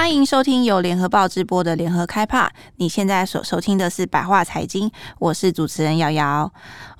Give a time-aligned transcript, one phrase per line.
[0.00, 2.50] 欢迎收听由联合报直播的联合开趴。
[2.76, 6.50] 你现在所收听的是百话财经，我是主持人瑶瑶。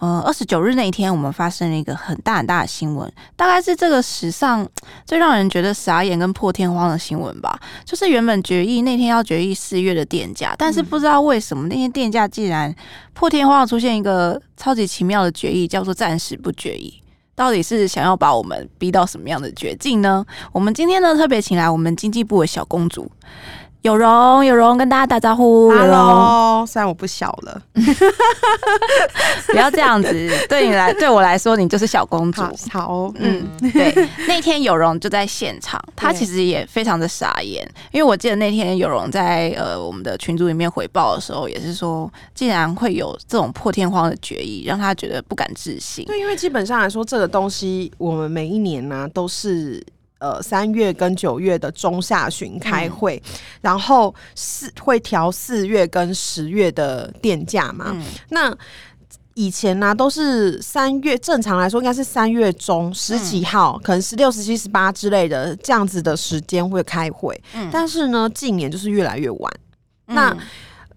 [0.01, 4.69] 呃，二十九日那一天，我们发生了一个很大很大的新闻，大概是这个史上
[5.07, 7.59] 最让人觉得傻眼跟破天荒的新闻吧。
[7.87, 12.73] 就是原本决议那天要决议四月的电价，但是不知道为什么那天电价竟然
[13.15, 17.03] 破天荒的出现一个超级奇妙的决议，叫做暂时不决议。
[17.41, 20.23] 到底是想要把我们逼到什么样的绝境呢？
[20.53, 23.11] 我们今天呢，特别请来我们经济部的小公主。
[23.83, 25.71] 有容，有容，跟大家打招呼。
[25.71, 27.63] Hello，虽然我不小了，
[29.47, 30.11] 不要这样子。
[30.51, 32.43] 对你来，对我来说，你就是小公主。
[32.43, 34.09] 好，好嗯，对。
[34.29, 46.05] 那天有容就在现场，他其实也非常的傻眼，因为我记得那天有容在呃我们的群组里面回报的时候，也是说，竟然会有这种破天荒的决议，让他觉得不敢置信。
[46.05, 49.83] 对，因为基本上来说，这个东西我们每一年呢、啊、都是。
[50.21, 57.87] 呃，三月跟九月的中下旬开会，嗯、然后四会调四月跟十月的电价嘛。
[57.95, 58.55] 嗯、那
[59.35, 67.41] 以前呢、啊，都是三月，正常来说应该是三月中十几号，嗯、可能十六、十七、十八之类的这样子的时间会开会。
[67.55, 69.53] 嗯、但是呢，近年就是越来越晚。
[70.09, 70.37] 嗯、那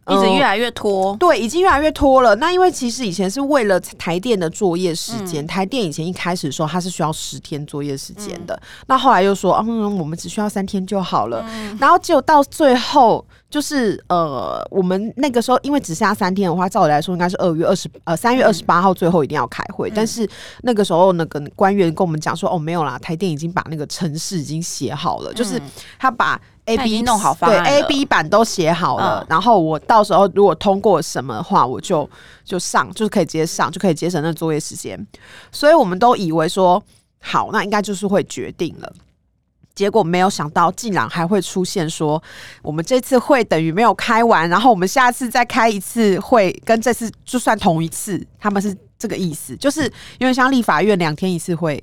[0.09, 2.35] 一直越来越拖、呃，对，已经越来越拖了。
[2.35, 11.45] 那因为其实以前是为了台电的作业时间，嗯、台电以前一开始说它是需要十天作业时间的，嗯、那后来又说，嗯，我们只需要三天就好了。
[11.49, 20.27] 嗯、然后结果到最后，就是呃，我们那个时候因为只剩下三天的话，照理来说应该是二月二十呃三月二十八号最后一定要开会，嗯、但是
[20.63, 25.61] 那个时候那个官员跟我们讲说，哦，没有啦，台电已经把那个城市已经写好了，嗯、就是
[25.97, 26.39] 他把。
[26.65, 32.09] A B 弄好方案，对 A B 版都写好了，嗯、然后我到时候如果通过什么的话，我就
[32.45, 35.07] 就上，就是可以直接上，就可以节省那作业时间。
[35.51, 36.81] 所以我们都以为说
[37.19, 38.93] 好，那应该就是会决定了。
[39.75, 42.21] 结果没有想到，竟然还会出现说，
[42.61, 51.81] 我们这次会等于没有开完，然后我们下次再开一次会，跟这次就算同一次，他们是这个意思，就是因为像立法院两天一次会。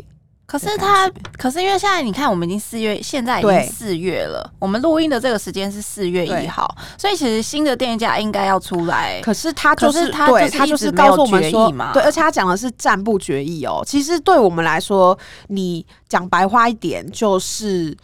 [0.50, 4.52] 可是他，可是因为现在你看，我们已经四月，现在已经四月了。
[4.58, 6.68] 我们录音的这个时间是四月一号，
[6.98, 9.20] 所以其实新的电价应该要出来。
[9.20, 13.80] 可是他就是，是他对他就是告诉我们说，对，而且他讲的是暂不决议哦。
[13.86, 15.16] 其实对我们来说，
[15.46, 17.96] 你讲白话一点就是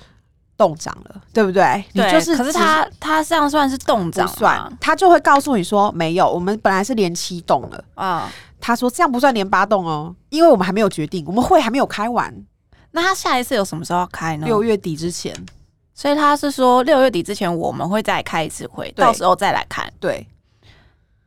[0.56, 1.84] 冻涨了，对不对？
[1.92, 8.32] 对，你就是，可是他他这样算是冻涨算，他就会告诉你说没有，我们本来是连七冻了啊。
[8.60, 12.34] 他说：“这样不算连八栋哦，因为我们还没有决定，我们会还没有开完。
[12.92, 14.46] 那他下一次有什么时候要开呢？
[14.46, 15.34] 六月底之前。
[15.94, 19.90] 所以他是说六月底之前我们会再开一次会，到时候再来看。
[19.98, 20.26] 对，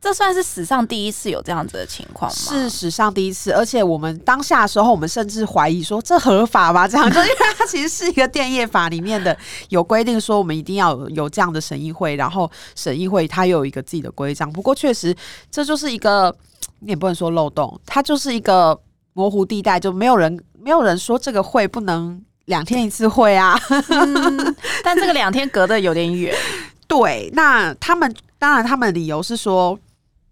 [0.00, 2.36] 这算是史上第一次有这样子的情况吗？
[2.36, 6.86] 是史上第一次，而且我们当下的时候，我们甚至怀疑说这合法吗？
[6.86, 9.36] 这样， 就因为它其实是一个电业法里面的
[9.70, 14.48] 有规定，说我们一定要有这样的审议会，然后审议会它又有一个自己的规章。
[14.52, 15.12] 不过确实，
[15.50, 16.32] 这就是一个。”
[16.80, 18.78] 你也不能说漏洞，它就是一个
[19.12, 23.58] 模糊地带，就没有人没有人说这个会不能两天一次会啊。
[23.90, 26.34] 嗯、但这个两天隔得有点远。
[26.88, 29.78] 对，那他们当然他们的理由是说，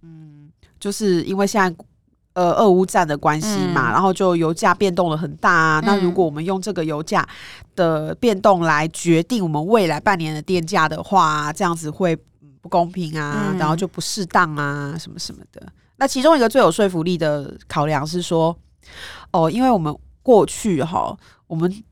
[0.02, 0.50] 嗯，
[0.80, 1.84] 就是因为现在
[2.32, 5.80] 呃俄乌战的关系嘛，嗯、然后就油价变动了很大啊。
[5.80, 7.24] 嗯、那如果我们用这个油价
[7.76, 12.16] 的变动来决定我们未来半年的电价的话，这样子会
[12.60, 15.62] 不公平啊，嗯、然后就不适当啊，什么什么的。
[15.98, 18.56] 那其中一个最有说服力的考量是说，
[19.32, 21.16] 哦，因为我们过去哈，
[21.48, 21.84] 我们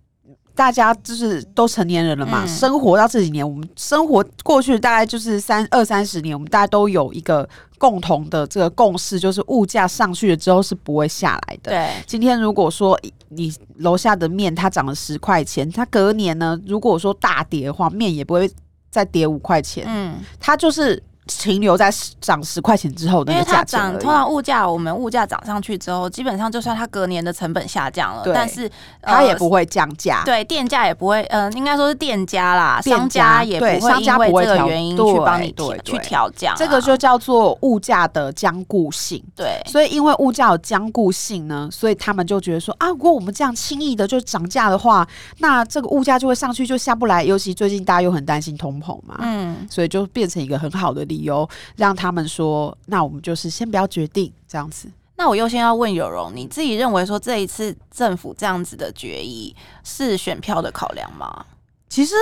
[0.54, 11.72] 大家就是都成年人了嘛，嗯、生活到这几年，我们生活过去大概就是三二三十年，我们大家都有一个共同的这个共识，就是物价上去了之后是不会下来的。
[11.72, 12.98] 对，今天如果说
[13.30, 18.48] 你楼下的面它涨了十块钱，它隔年呢，如果说大跌的话，面也不会
[18.88, 19.84] 再跌五块钱。
[19.88, 21.02] 嗯，它就是。
[21.26, 28.66] 停留在涨十块钱之后的那个价钱，因为它涨，通常物价我们物价涨上去之后，基本上就算它隔年的成本下降了，但是、
[29.00, 39.22] 呃、它也不会降价，对，店价也不会，嗯、呃，应该说是店家啦，商家也不会因为这个原因去帮你调去调价，这个就叫做物价的僵固性。
[39.34, 45.06] 对，所以因为物价有僵固性呢，所以他们就觉得说啊，如果我们这样轻易的就涨价的话，
[45.38, 47.24] 那这个物价就会上去，就下不来。
[47.24, 54.88] 尤其最近大家又很担心通膨嘛，嗯，所以就变成一个很好的理由，让他们说，那我们就是先不要决定这样子。
[55.16, 61.46] 那我优先要问有容，你自己认为说这一次政府这样子的决议是选票的考量吗？
[61.88, 62.14] 其实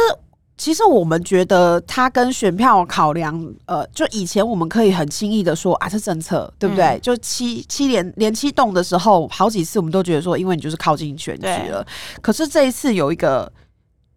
[0.56, 6.85] 其实我们觉得它跟选票考量，呃，就以前我们可以很轻易的说啊，这政策对不对？
[6.85, 11.85] 嗯、就七七连连七动的时候，好几次我们都觉得说，因为你就是靠近选举了。
[12.23, 13.52] 可是这一次有一个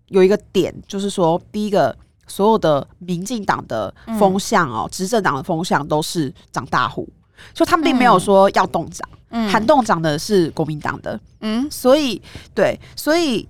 [0.09, 1.97] 有一个点，就是说，第一个，
[2.27, 7.07] 所有的民进党的风向哦，执、嗯、政党的风向都是涨大户，
[7.53, 12.21] 就他们并没有说要动涨，嗯，喊动涨的是国民党的，嗯，所以
[12.53, 13.47] 对，所以。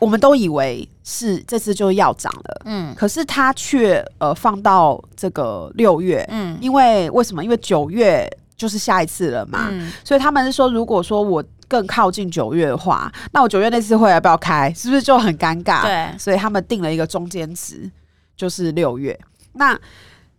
[0.00, 7.42] 我们都以为是这次就要涨了，嗯，可是他却呃放到这个六月，嗯，因为为什么？
[7.42, 14.70] 因为九月就是下一次了嘛，嗯，所以他们是说，如果说我更靠近九月的话，那我九月那次会要不要开？
[14.74, 15.82] 是不是就很尴尬？
[15.82, 17.90] 对，所以他们定了一个中间值，
[18.36, 19.18] 就是六月。
[19.52, 19.78] 那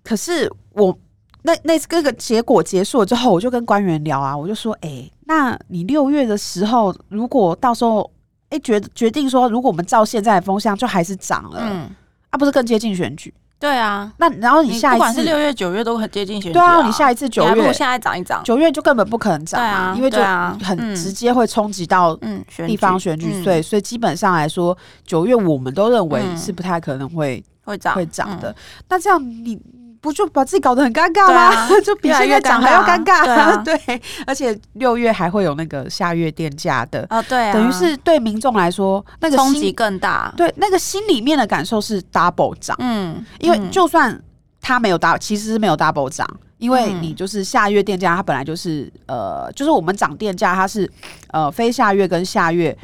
[0.04, 0.98] 可是我
[1.44, 8.12] 那那这个结果结束了之后，我就跟官员聊啊，我就说，哎、欸，那你六月的时候，如果到时候。
[8.50, 11.90] 哎，决决定说，如果我们照现在的风向，就还是涨了，嗯，
[12.30, 13.34] 啊，不是更接近选举？
[13.66, 20.20] 对啊，那然后你下一次，不管是六月、九月都很接近选举，对啊，你下一次九月，现在涨一涨，九月就根本不可能涨啊，因为就
[20.64, 28.56] 很直接会冲击到嗯地方选举，所以所以基本上来说，九月我们都认为是不太可能会会涨会涨的。
[28.88, 29.60] 那这样你。
[30.06, 31.56] 不就把自己搞得很尴尬吗？
[31.56, 33.26] 啊、 就比现在涨还要尴尬。
[33.26, 40.32] 对，啊、 对，而且六月还会有那个下月电价的哦，对、啊，等于是对民众来说那个冲击更大。
[40.38, 42.78] 对，那个心里面的感受是 double 涨。
[42.80, 44.22] 嗯，因为就算
[44.62, 46.28] 它没有 double，其实是没有 double 涨，
[46.60, 50.90] 因为你就是下月电价，它本来就是呃，就是我们涨电价，它是
[51.32, 52.78] 呃非下月跟下月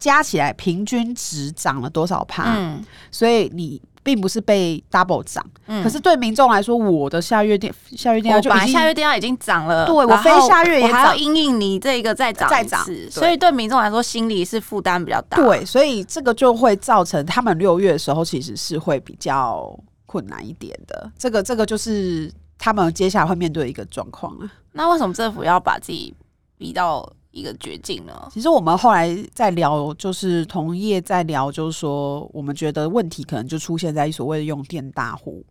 [0.00, 2.44] 加起来平均值涨了多少趴？
[2.56, 3.80] 嗯，所以你。
[4.02, 15.36] 并不是被 double 涨，嗯，可是对民众来说，我的下月电下月电价就已经下月电价已经涨了，对我非下月也涨，还要因应你这个再涨再涨，所以对民众来说心里是负担比较大。
[15.36, 21.12] 对，所以这个就会造成他们六月的时候其实是会比较困难一点的。
[21.18, 24.50] 这个这个就是他们接下来会面对一个状况了。
[24.72, 26.14] 那为什么政府要把自己
[26.56, 27.06] 逼到？
[27.32, 28.28] 一个绝境呢？
[28.32, 35.44] 其实我们后来在聊，就是同业在聊，就是说，我们觉得问题可能就出现在所谓的用电大户，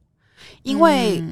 [0.64, 1.24] 因为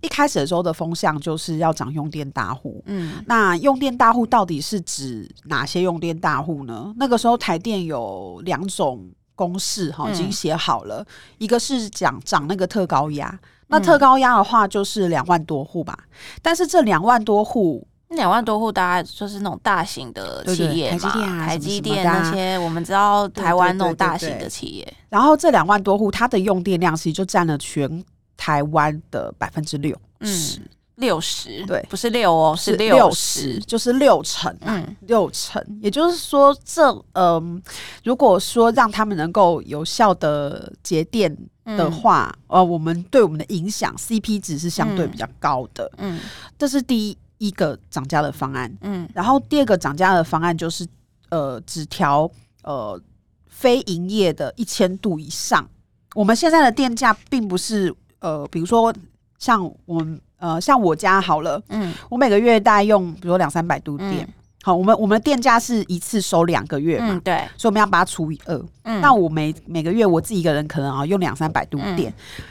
[0.00, 2.82] 一开始的时候的风向就是要涨用电大户。
[2.86, 6.92] 嗯，那用电大户到底是指哪些用电大户呢？
[6.96, 11.06] 那个时候台电有两种公式哈，已经写好了，
[11.38, 13.38] 一个是讲涨那个特高压，
[13.68, 15.96] 那特高压的话就是两万多户吧，
[16.42, 17.86] 但是这两万多户。
[18.16, 24.94] 两万多户，大概就是那种大型的企业嘛，台积电那些，我们知道台湾那种大型的企业。
[25.10, 28.02] 然后这两万多户，它的用电量其实就占了全
[28.36, 30.60] 台湾的百分之六十，
[30.94, 35.62] 六十，对，不是六哦，是六十，就是六成，嗯，六成。
[35.82, 37.62] 也就是说，这嗯，
[38.04, 46.18] 如果说让他们能够有效的节电的话，呃，我们对我们的影响 CP 值是相对比较高的，嗯，
[46.56, 47.18] 这是第一。
[47.38, 50.86] 一个涨价的方案，嗯，然后第二个涨价的方案就是，
[51.30, 52.28] 呃，只调
[52.64, 53.00] 呃
[53.46, 55.66] 非营业的一千度以上。
[56.14, 58.92] 我们现在的电价并不是呃，比如说
[59.38, 72.44] 像我们呃，像我家好了，嗯，我每个月大概用比如说两三百度电，嗯、好，我们我们的电价是一次收两个月嘛，嗯、对，所以我们要把它除以二，嗯，那我每每个月我自己一个人可能啊用两三百度电，嗯、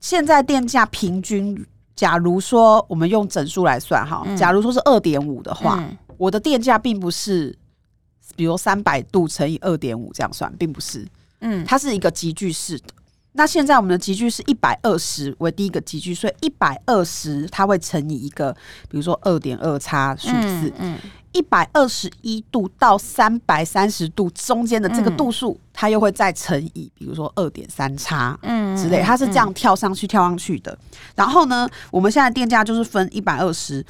[0.00, 1.66] 现在电价平均。
[1.96, 7.58] 假如说我们用整数来算哈，假如说是二点五的话，嗯、我的电价并不是，
[8.36, 11.06] 比如三百度乘以二点五这样算，并不是，
[11.40, 12.84] 嗯，它是一个集聚式的。
[13.32, 18.52] 那现在我们的集聚是一百二十为第一个集聚，所以一百二十它会乘以一个，
[18.88, 20.98] 比如说二点二差数字，嗯。
[21.36, 30.76] 嗯一百二十一度到三百三十度中间的这个度数，嗯、它又会再乘以，比如说二点三差，嗯之类，它是这样跳上去跳上去的。
[31.14, 33.84] 然后呢，我们现在电价就是分一百二十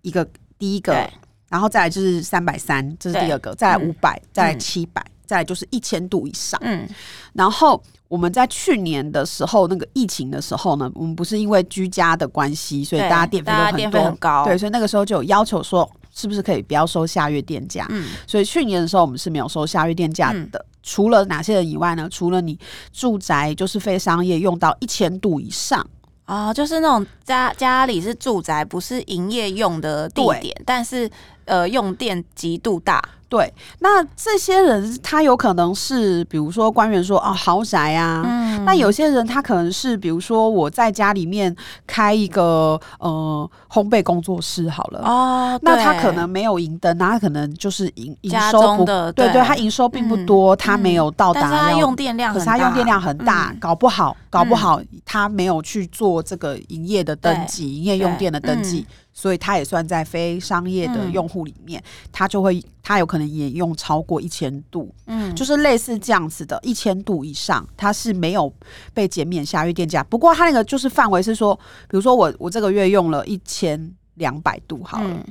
[0.00, 0.26] 一个
[0.58, 1.06] 第一个，
[1.50, 6.58] 然后再来就是三百三，这是第二个，对再来五百、嗯，再来七百，再来就是一千度以上。
[6.64, 6.88] 嗯，
[7.34, 13.52] 然后我们在去年的时候，那个疫情的时候呢，我们不是因为居家的关系，所以大家电费
[13.90, 15.86] 都很高，对，所以那个时候就有要求说。
[16.14, 17.86] 是不是可以不要收下月电价？
[17.90, 20.58] 嗯，所以去年的时候我们是没有收下月电价的。
[20.58, 22.08] 嗯、除了哪些人以外呢？
[22.10, 22.58] 除了你
[22.92, 25.84] 住宅就是非商业用到一千度以上
[26.24, 31.10] 啊、哦，就是那种家家里是住宅，不是营业用的地点，但是
[31.44, 33.02] 呃用电极度大。
[33.30, 41.54] 对，那这些人他有可能是，比如说官员说哦豪宅啊，嗯，那有些人他可能是，比如说我在家里面
[41.86, 58.84] 开一个呃烘焙工作室好了哦，那他可能没有营灯，那他可能就是营营收不，对对，对，他营收并不多，嗯、他没有到达，他用电量，可是他用电量很大，嗯、搞不好搞不好他没有去做这个营业的登记，营业用电的登记。
[59.12, 61.82] 所以他也算在非商业的用户里面，
[62.12, 68.52] 它、嗯、就会它有可能也用超过一千度，嗯，就是类似这样子的，一千度以上，它是没有
[68.92, 70.02] 被减免下月电价。
[70.02, 71.54] 不过它那个就是范围是说，
[71.88, 75.24] 比如说我我这个月用了一千两百度好了，嗯、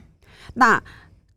[0.53, 0.81] 那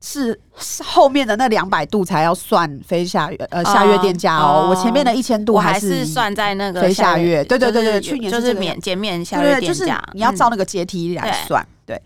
[0.01, 0.41] 是
[0.85, 4.67] 后面的那两百度才要算非下月呃下月电价哦。
[4.67, 4.71] 哦。
[4.71, 11.61] 我前面的一千度还是算在那个非下月，对对对对，就是、去年就是免减免下月电价，就是你要照那个阶梯来算。
[11.65, 12.01] 嗯对，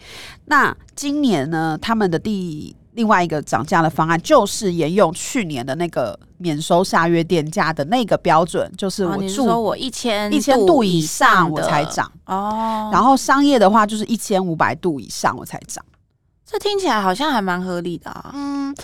[0.47, 15.85] 那今年呢，他们的第另外一个涨价的方案就是沿用去年的那个免收下月电价的那个标准，就是我你说我一千一千度以上我才涨哦，然后商业的话就是一千五百度以上我才涨，
[16.45, 18.31] 这听起来好像还蛮合理的啊。
[18.33, 18.75] 嗯，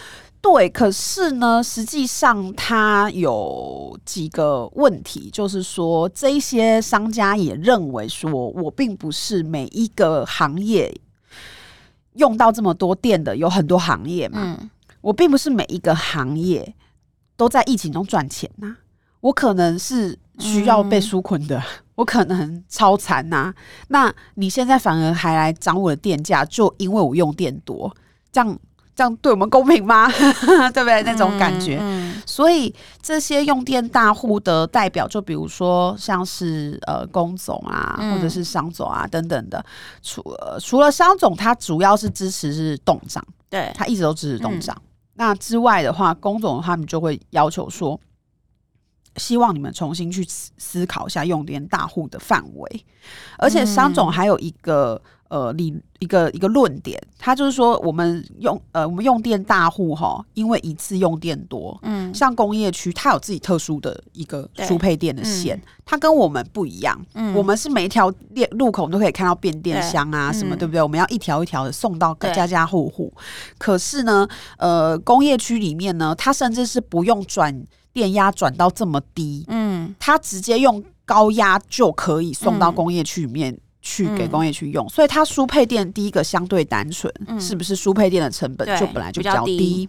[0.43, 10.95] 对，可是呢，实际上它有几个问题，就是说这一些商家也认为说，我并不是每一个行业。
[12.15, 16.75] 用到这么多电的有很多行业嘛，嗯，我并不是每一个行业
[17.37, 18.77] 都在疫情中赚钱呐，
[19.21, 21.63] 我可能是需要被纾困的，
[21.97, 23.55] 我可能超残呐。
[23.89, 27.95] 那你现在反而还来涨我的电价，就因为我用电多，
[28.31, 28.59] 这样。
[29.03, 30.09] 这样对我们公平吗？
[30.73, 31.03] 对不对？
[31.03, 31.77] 那种感觉。
[31.81, 39.65] 嗯嗯、所以这些用电大户的代表，就比如说像是呃工总啊，或者是商总啊等等的。
[40.03, 44.77] 除、呃、除了商总，他主要是支持是冻涨，对，他一直都支持冻涨。
[44.79, 47.99] 嗯、那之外的话，工总他们就会要求说，
[49.17, 52.85] 希望你们重新去思考一下用电大户的范围。
[53.37, 55.03] 而且商总还有一个。
[55.33, 70.83] 呃，理一个一个论点，他就是说，我们用呃，我们用电大户哈，因为一次用电多，嗯，像工业区，它有自己特殊的一个输配电的线，嗯、它跟我们不一样，嗯，我们是每一条电路口都可以看到变电箱啊，什么，对不对？
[70.83, 73.11] 我们要一条一条的送到家家户户，
[73.57, 83.59] 可是呢，呃，工业区里面呢，它甚至是不用转电压转到这么低，嗯，它直接用高压就可以送到工业区里面。
[83.83, 89.89] 去给工业去用，嗯、所以它输配电第一个相对单纯，嗯、是不是输配电的成本就本来就比较低，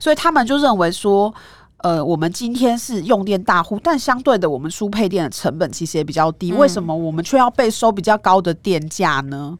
[0.00, 1.32] 所以他们就认为说，
[1.76, 9.58] 呃，我们今天是用电大户，但相对的，我们输配电的成本其实也比较低，嗯、为什么我们却要被收比较高的电价呢？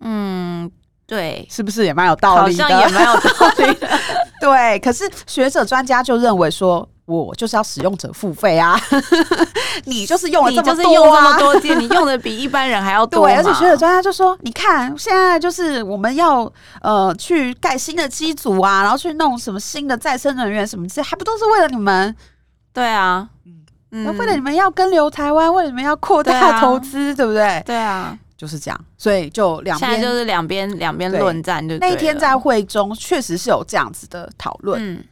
[0.00, 0.70] 嗯，
[1.06, 2.64] 对，是不是也蛮有道理的？
[2.64, 3.88] 好像也蛮有道理的，
[4.40, 4.78] 对。
[4.78, 6.88] 可是学者专家就认为说。
[7.04, 8.78] 我就是要使用者付费啊！
[9.84, 13.26] 你就是用了这么多，啊，你就是用这么多电，你用的比一般人还要多。
[13.26, 22.14] 对，而且学者专家就说：“你看，现在就是我们要呃去盖新的机组啊，然后去弄什么新的再生能源什么之类，还不都是为了你们？”
[22.72, 23.28] 对啊，
[23.90, 27.62] 嗯，为了你们要跟留台湾，为了你们要扩大投资，对，啊，对不对？
[27.66, 28.80] 对啊，就是这样。
[28.96, 31.90] 所以就两边就是两边两边论战就对。
[31.90, 34.80] 那天在会中确实是有这样子的讨论。
[34.80, 35.04] 嗯。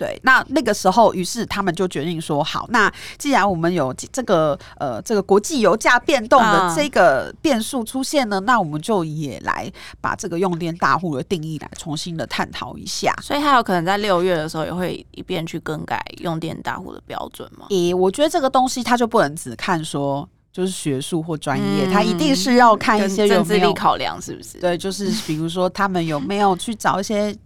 [0.00, 13.14] 对，那那个时候，于是他们就决定说，好，那既然我们有这个呃这个国际油价变动的这个变数出现呢，嗯、那我们就也来把这个用电大户的定义来重新的探讨一下。
[13.22, 17.66] 所以，他有可能在六月的时候也会一边去更改用电大户的标准吗？
[17.68, 24.58] 诶，我觉得这个东西他就不能只看说就是学术或专业，他、嗯、一定是要看一些政治力考量，是不是？
[24.60, 27.36] 对，就是比如说他们有没有去找一些。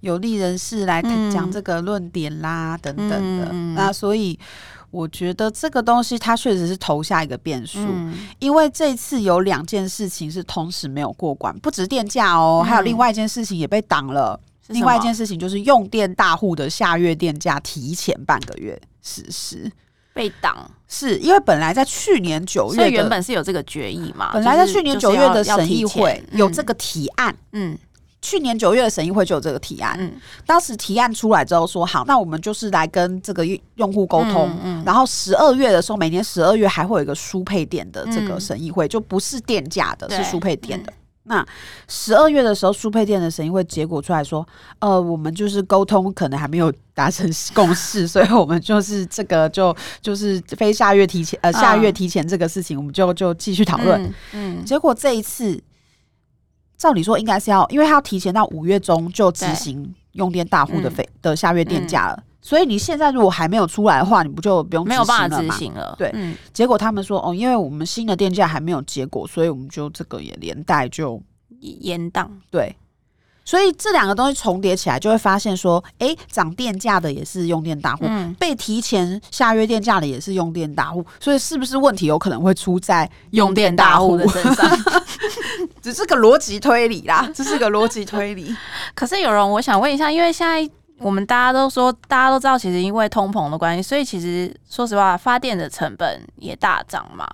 [0.00, 1.02] 有利人士来
[1.32, 4.38] 讲这个论点啦，嗯、等等的，嗯、那所以
[4.90, 14.38] 我觉得这个东西它确实是投下一个变数，嗯、因为这次有两件事情是同时没有过关，不止电价哦，嗯、还有另外一件事情也被挡了。
[14.68, 19.70] 另外一件事情就是用电大户的下月电价提前半个月实施，
[20.12, 27.78] 被挡，是因为本来在去年九月原本是有这个决议嘛，本来在去年九月的审议会有这个提案，嗯。
[28.18, 30.12] 嗯去年九月的审议会就有这个提案，嗯，
[30.44, 33.46] 当时提案出来之后说好，那我们就是来跟这个
[33.76, 40.90] 用户沟通，嗯，嗯，然后十二月的时候，每年十二月还会有一个输配电的这个审议会，嗯，就不是电价的，是输配电的。
[40.90, 40.94] 嗯，
[41.24, 41.46] 那
[41.86, 44.44] 十二月的时候，输配电的审议会结果出来说，
[44.80, 55.62] 呃，我们就是沟通可能还没有达成共识， 所以我们就是这个就就是非下月提前，呃，下月提前这个事情，我们就就继续讨论，嗯，嗯，结果这一次。
[56.78, 62.14] 照理说应该是要，因为他要提前到五月中就执行用电大户的费、嗯、的下月电价了。
[62.16, 65.94] 嗯、所以你现在如果还没有出来的话，你不就不用没有办法执行了？
[65.98, 71.20] 对，嗯、结果他们说哦，因为我们新的电价还没有结果，所以我们就这个也连带就
[71.58, 72.30] 延档。
[72.50, 72.74] 对。
[73.48, 84.70] 所以这两个东西重叠起来，就会发现说，哎，涨电价的也是用电大户，嗯、被提前下约电价的也是用电大户，所以是不是问题有可能会出在用电大户的身上？
[85.80, 88.54] 只是个逻辑推理啦， 这是个逻辑推理。
[88.94, 97.26] 可是有人，我想问一下，因为现在我们大家都说，大家都知道，其实因为通膨的关系，所以其实说实话，发电的成本也大涨嘛。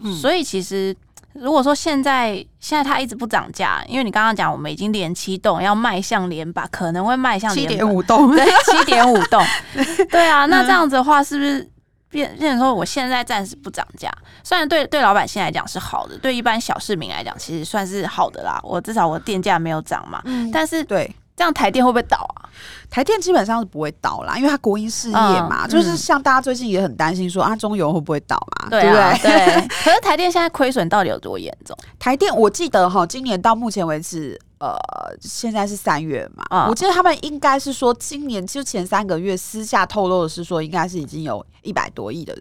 [0.00, 0.94] 嗯，所以其实。
[1.40, 9.42] 如果说现在现在它一直不涨价，因为你刚刚讲我们已经连七栋要迈向连把，可能会迈向七点五栋，对，七点五栋，
[10.10, 11.68] 对啊，那这样子的话，是不是
[12.08, 14.10] 变变成说我现在暂时不涨价？
[14.42, 18.60] 虽然对对老百姓来讲是好的，对一般小市民来讲其实算是好的啦。
[18.62, 21.14] 我至少我电价没有涨嘛，嗯，但是对。
[21.36, 22.48] 这样台电会不会倒啊？
[22.88, 28.70] 台电基本上是不会倒啦，因为它国营事业嘛，嗯、就是像大家最近也很担心说啊，中油会不会倒嘛？
[28.70, 29.54] 对啊，对不对？
[29.54, 29.68] 对。
[29.84, 31.76] 可是台电现在亏损到底有多严重？
[31.98, 34.74] 台电我记得哈，今年到目前为止，呃，
[35.20, 42.34] 现在是三月嘛，嗯、我记得他们应该是说，今年就前三个月私下透露的是说，应该是已经有一百多亿的。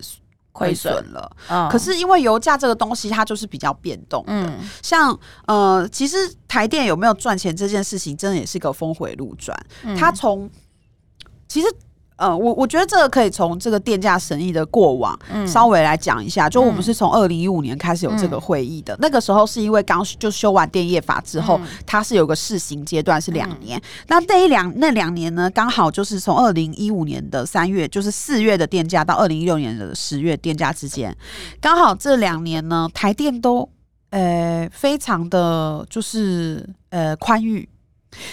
[0.55, 4.31] 亏损了，嗯、可是因为油价这个东西，它就是比较变动的。
[4.31, 6.15] 嗯、像呃，其实
[6.47, 9.55] 台电有没有赚钱这件事情，真的也是个峰回路转。
[9.83, 10.49] 嗯、它从
[11.49, 11.67] 其实。
[12.17, 16.47] 呃，我我觉得这个可以从这个电价审议的过往稍微来讲一下。
[16.47, 23.77] 嗯、就我们是从二零一五年开始有这个会议的，嗯、那个时候是因为刚就修完电业法之后，嗯、它是有个试行阶段是两年。
[23.77, 31.13] 嗯、那那一两那两年呢，刚好就是从二零一五年的三月，就是四月的电价到二零一六年的十月电价之间，
[31.59, 33.67] 刚好这两年呢，台电都
[34.11, 37.67] 呃非常的就是呃宽裕，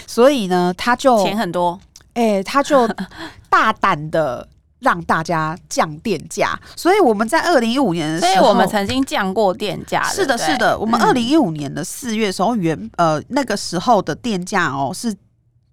[0.07, 1.77] 所以呢，他就钱很多。
[2.13, 2.87] 哎、欸，他就
[3.49, 4.47] 大胆的
[4.79, 10.03] 让大家降电价，所以我们在二零一五年的时候，所以我们曾经降过电价。
[10.03, 15.15] 是的，是的，我们二零一五年的四月的时候，原呃那个时候的电价哦，是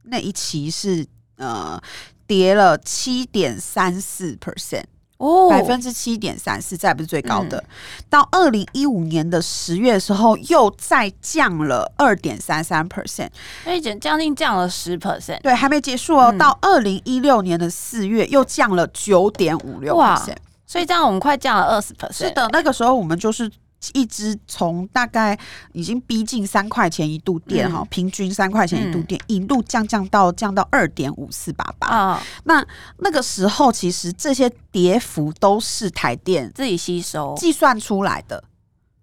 [0.05, 1.07] 那一期是
[1.37, 1.81] 呃
[2.27, 4.85] 跌了七点三四 percent。
[5.21, 7.59] 哦，百分之七点三四，再不是最高的。
[7.59, 7.65] 嗯、
[8.09, 13.29] 到二零一五年的十月的时候，又再降了二点三三 percent，
[13.63, 15.41] 所以将近降了十 percent。
[15.43, 16.33] 对，还没结束哦。
[16.33, 20.37] 嗯、到二零一六年的四月，又降了九点五六 percent。
[20.67, 22.17] 所以这样我们快降了二十 percent。
[22.17, 23.51] 是的，那个时候我们就是。
[23.95, 25.39] 一直从大概
[25.73, 32.21] 已经逼近三块钱一度电哈，嗯、平均三块钱一度电，嗯、一路降降到降到二点五四八八。
[32.45, 32.65] 那
[32.99, 38.45] 那个时候其实这些跌幅都是台电自己吸收计算出来的，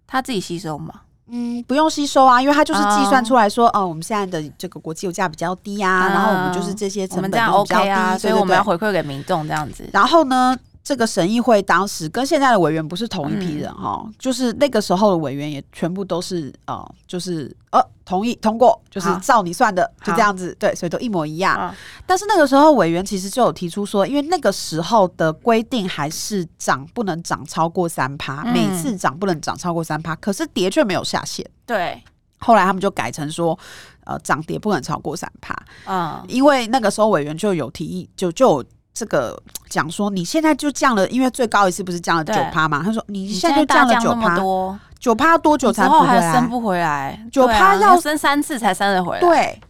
[0.06, 1.02] 他自己吸收吗？
[1.30, 9.86] 嗯，不用吸收啊，因为它就是计算出来说，哦，哦，我们现在的这个国际油价比较低啊，嗯、然后我们就是这些成本比较低，OK 啊，所以我们要回馈给民众这样子。
[9.92, 10.56] 然后呢？
[10.88, 21.74] 这个审议会当时跟现在的委员不是同一批人哈，嗯、就是那个时候的委员也全部都是呃，就是呃同意通过，就是照你算的，好就这样子，对，所以都一模一样。
[22.06, 31.46] 但是那个时候委员其实就有提出说，因为那个时候的规定还是涨不能涨超过三趴，嗯、每次涨不能涨超过三趴，可是跌却没有下限。
[31.66, 32.02] 对，
[32.38, 33.58] 后来他们就改成说，
[34.04, 35.54] 呃，涨跌不能超过三趴。
[35.84, 38.64] 嗯，因为那个时候委员就有提议，就就有。
[38.98, 42.82] 这个讲说，你现在就降了，因为最高一次不是降了九趴嘛？
[42.84, 46.32] 他说你现在就降了九趴多，九趴要多久才不回来？
[46.32, 49.20] 升不回来，九趴要升三次才升得回来。
[49.20, 49.60] 对。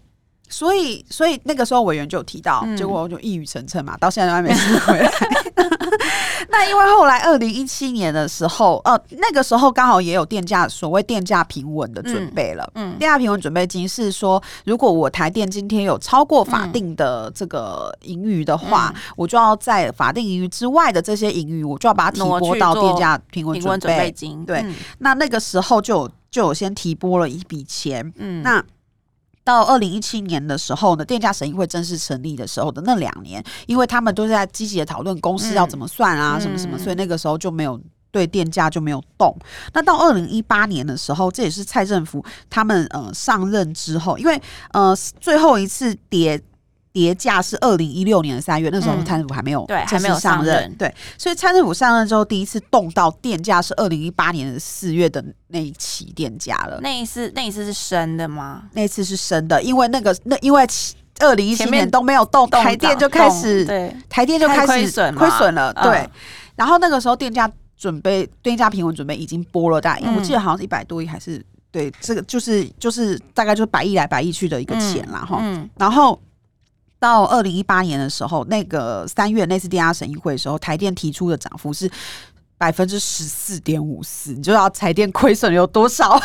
[0.51, 5.13] 所以，所以那个时候委员就有提到，嗯、结果我就一语成谶嘛，到现在都还没生回来。
[6.51, 12.71] 那因为后来二零一七年的时候，呃，那个时候刚好也有电价所谓电价平稳的准备了。
[12.75, 24.45] 嗯，电价平稳准备金是说，如果我台电今天有超过法定的这个盈余的话，嗯、我就要在法定盈余之外的这些盈余，我就要把它提拨到电价平稳准备金。
[24.45, 28.13] 对，嗯、那那个时候就有就有先提拨了一笔钱。
[28.17, 28.65] 嗯，那。
[29.49, 37.81] 到二零一七年的时候呢，电价审议会正式成立的时候的那两年，因为他们都是在积极的讨论公司要怎么算啊，嗯、什么什么，所以那个时候就没有
[38.11, 39.35] 对电价就没有动。
[39.73, 44.39] 那到二零一八年的时候，这也是蔡政府他们呃上任之后，因为
[44.73, 46.39] 呃最后一次跌。
[46.99, 56.81] 跌价是二零一六年的三月，那时候蔡政府还没有对，还没有上任，对，所以蔡政府上任之后，第一次动到电价是二零一八年的四月的那一期电价了。
[56.83, 58.65] 那一次，那一次是升的吗？
[58.73, 60.67] 那一次是升的，因为那个那因为
[61.21, 66.05] 二零一七年都没有动，台电就开始对，台电就开始亏损亏损了，对。
[66.57, 75.41] 然后那个时候电价准备电价平稳准备已经拨了大，因为我记得好像是一百多亿还是对，这个就是就是大概就是百亿来百亿去的一个钱啦哈，
[75.77, 76.21] 然后。
[76.99, 81.91] 到二零一八年的时候，那个三月那次电压审议会的时候，台电提出的涨幅是
[82.57, 86.21] 百分之十四点五四，你就知道台电亏损有多少？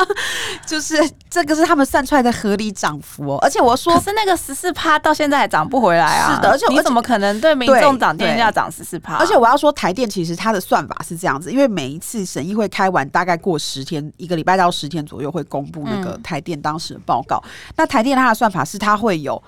[0.66, 0.94] 就是
[1.30, 3.38] 这个是他们算出来的合理涨幅哦。
[3.40, 6.34] 而且我说，可是那个十四趴到现在还涨不回来啊！
[6.34, 9.14] 是的，而且你怎么可能对民众涨电价涨十四趴？
[9.16, 17.42] 而且我要说，台电其实它的算法是这样子，因为每一次审议会开完，大概过十天，一个礼拜到十天左右会公布那个台电当时的报告。
[17.44, 19.42] 嗯、那台电它的算法是它会有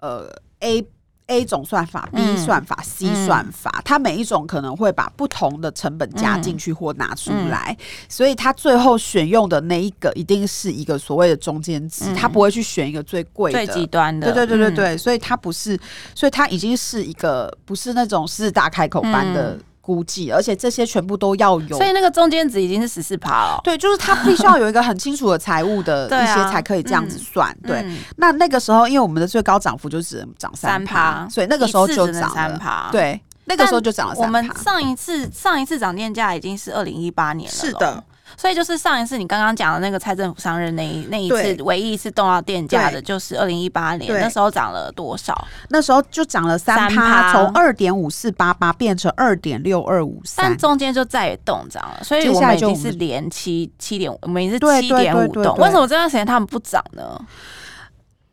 [0.00, 0.28] 呃
[0.60, 0.86] A。
[1.30, 7.76] A 种算法、B 算法、嗯、C 算法，它每一种可能会把不同的成本加进去或拿出来，
[8.08, 14.32] 所以它最后选用的那一个一定是一个所谓的中间值，它、嗯、不会去选一个最贵的、最极端的。
[14.32, 15.78] 对对对对对，嗯、所以它不是，
[16.14, 19.58] 所以它已经是一个不是那种狮子大开口般的。
[19.88, 23.58] 嗯估计，而且这些全部都要有，所以那个中间值已经是十四趴了。
[23.64, 27.56] 对，就是他必须要有一个很清楚的财务的 一些才可以这样子算。
[27.66, 27.82] 对，
[28.16, 32.90] 那那个时候，因为我们的最高涨幅就只能涨三趴，所以那个时候就涨三趴。
[32.92, 34.26] 对，那个时候就涨了三趴。
[34.26, 37.56] 我们上一次上一次涨电价已经是二零一八年了。
[37.56, 38.04] 是的。
[38.36, 45.46] 所以就是上一次你刚刚讲的那个蔡政府上任那一那一次唯一一次动到电价的，就是二零一八年，那时候涨了多少？
[45.70, 52.04] 那时候就涨了三趴，从二点五四八八变成二点六二五三，但中间就再也动涨了。
[52.04, 55.56] 所以我们已经是连七七点五，我们也是七点五动。
[55.56, 57.18] 为什么这段时间他们不涨呢？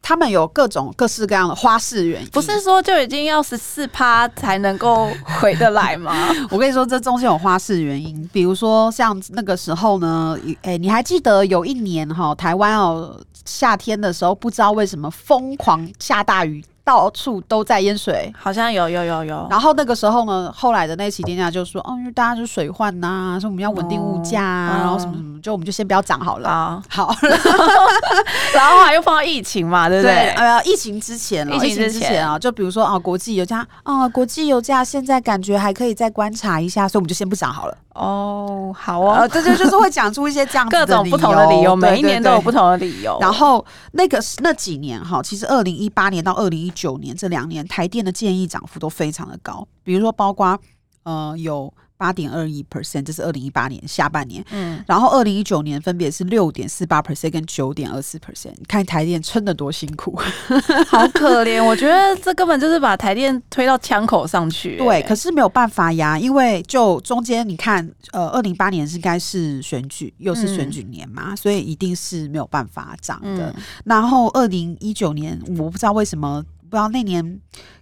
[0.08, 5.10] 他们有各种各式各样的花式原因，不是说就已经要十四趴才能够
[5.41, 6.13] 回得来吗？
[6.52, 16.63] 我跟你说，这中间有花式原因，比如说像那个时候呢，哎、欸，你还记得有一年哈，台湾哦夏天的时候，不知道为什么疯狂下大雨。
[16.86, 19.48] 到处都在淹水，好像有有有有。
[19.50, 26.48] 然后那个时候呢，后来的那期电价就说，哦，因为大家就水患呐、啊，说我们要稳定物价啊，哦、然后什么什么，就我们就先不要涨好了。
[26.50, 27.15] 哦、好，
[28.54, 30.13] 然后还又碰到疫情嘛，对不对？
[30.13, 37.76] 对呃，疫情之前，疫情之前啊，就比如说啊，国际油价啊，国际油价现在感觉还可以再观察一下，所以我们就先不涨好了。
[37.95, 43.17] 哦，好哦，这就就是会讲出一些这样子各种不同的理由，每一年都有不同的理由。
[43.19, 50.60] 然后那个那几年哈，其实二零一八年到二零一九年这两年，台电的建议涨幅都非常的高，比如说包括
[51.03, 51.73] 呃有。
[51.97, 60.15] 八点二一 percent，这是二零一八年下半年，嗯，然后二零一九年分别是六点四八 percent 跟九点二四 percent，看台电撑得多辛苦，
[60.88, 61.63] 好可怜。
[61.63, 64.77] 我觉得这根本就是把台电推到枪口上去。
[64.77, 73.53] 对，可是没有办法呀，因为就中间你看，呃，二零一八年是应该是选举，又是选举年嘛，嗯、所以一定是没有办法涨的。
[73.55, 77.39] 嗯、然后二零一九年，我不知道为什么，不知道那年。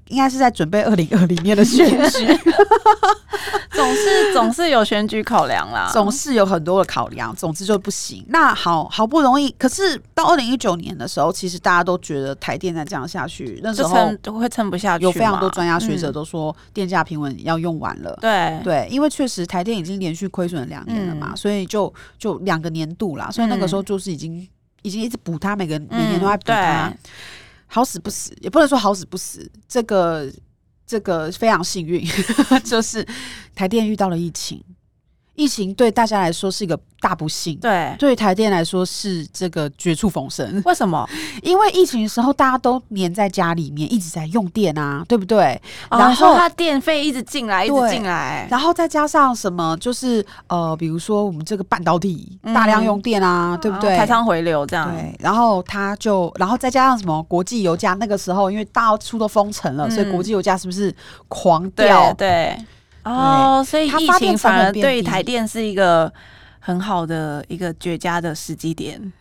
[0.10, 2.28] 应该是在准备二零二零年的选举，
[3.72, 8.24] 总是总是有选举考量啦，总是有很多的考量，总之就不行。
[8.28, 15.06] 那好好不容易，可是到二零一九年的时候，其实大家都觉得台电再这样下去，那时候都会撑不下去。
[15.06, 18.16] 有非常多专家学者都说电价平稳要用完了。
[18.20, 24.48] 对对，因为确实台电已经连续亏损两年了嘛，嗯、所以就就两个年度啦，所以那个时候就是已经、嗯、
[24.82, 26.90] 已经一直补它，每个每年都在补它。
[26.90, 26.98] 嗯
[27.74, 30.32] 好死不死，也不能说好死不死，这个
[30.86, 32.08] 这个非常幸运，
[32.64, 33.04] 就是
[33.56, 34.64] 台电遇到了疫情。
[35.36, 40.62] 疫情对大家来说是一个大不幸，对，对台电来说是这个绝处逢生。
[40.64, 41.08] 为什么？
[41.42, 45.60] 因为疫情的时候大家都黏在家里面，一直在用电啊，对不对？
[45.90, 53.98] 哦、然后它电费一直进来，一直进来，然后再加上什么，就是呃，比如说我们这个半导体大量用电啊，嗯、对不对？
[53.98, 55.16] 台商回流这样，对。
[55.20, 60.96] 然后它就，然后再加上什么国际油价，那个时候因为到处都封城了，嗯、所以国际油价是不是
[61.28, 62.14] 狂掉？
[62.14, 62.30] 对。
[62.30, 62.66] 对
[63.04, 66.12] 哦，所以疫情反而对台电是一个
[66.60, 69.12] 很好的一个绝佳的时机点，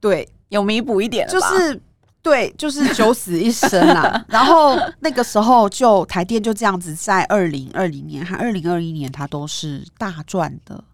[0.00, 1.80] 对，有弥补一点，就是
[2.22, 4.24] 对，就是九死一生啦。
[4.28, 10.84] 然后那个时候就台电就这样子，在二零二零年和二零二一年，它都是大赚的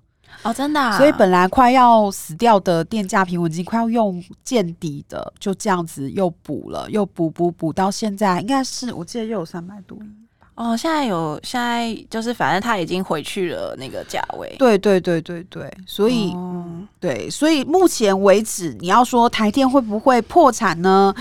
[0.43, 0.97] 哦，真的、啊。
[0.97, 10.24] 所以本来快要死掉的电价平稳金，快要用见底的，就这样子又补了，又补补补到现在，应该是我记得又有三百多亿。
[10.57, 14.55] 哦，现在有，现在就是反正他已经回去了那个价位。
[14.59, 16.65] 对对对对对，所以、哦、
[17.01, 21.13] 对，所以目前为止，你要说台电会不会破产呢？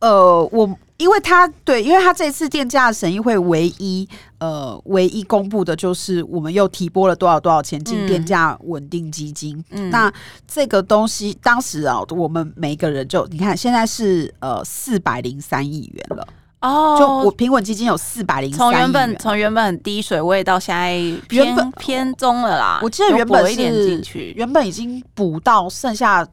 [0.00, 4.08] 呃，我因为他对，因为他这次电价审议会唯一
[4.38, 9.64] 呃唯一公布的就是我们又提拨了多少多少钱进电价稳定基金。
[9.70, 10.12] 嗯，那
[10.48, 16.26] 这个东西当时啊，我们每个人就你看，现在是呃四百零三亿元了。
[16.64, 20.92] 哦，就我平稳基金有四百零三，从原本从原本很低水位到现在
[21.28, 22.80] 偏原本偏中了啦。
[22.82, 26.26] 我记得原本是原本已经补到剩下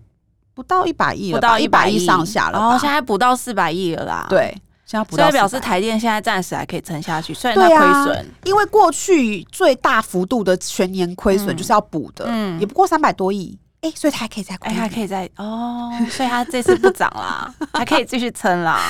[0.54, 4.28] 不到一百亿了，不到一百亿上下了，然后现在补到四百亿了啦。
[4.30, 4.56] 对。
[4.84, 13.58] 现在不到400，所以表示台电现在暂时还可以撑下去，虽然它亏损，因为过去最大幅度的全年亏损就是要补的，嗯，也不过三百多亿。
[13.80, 18.82] 哎、欸，所以它还可以再，哎、欸，还可以再哦，所以它这次不涨啦， 还可以继续撑啦。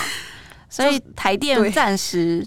[0.71, 2.43] 所以台电暂时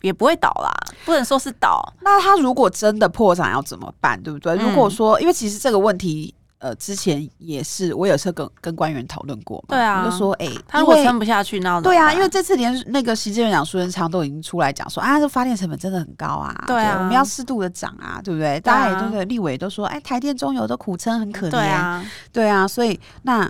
[0.00, 0.72] 也不会倒啦，
[1.04, 1.80] 不能说是倒。
[2.00, 4.20] 那他如果真的破产要怎么办？
[4.20, 4.54] 对不对？
[4.54, 6.34] 嗯、如果说，因为其实这个问题。
[6.60, 18.58] 呃，之前也是，我有时候跟跟官员讨论过嘛，对啊，我就说，哎、欸，他如果撑不下去，那对啊，因为这次连那个行政院长苏贞昌都已经出来讲说，啊，这发电成本真的很高啊，对我们要适度的涨啊，对不对？
[18.58, 23.48] 大家也都对，立委都说，哎，台电中油都苦撑，很可怜，对啊，对啊，所以那